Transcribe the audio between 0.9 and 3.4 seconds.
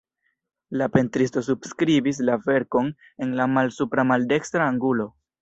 pentristo subskribis la verkon en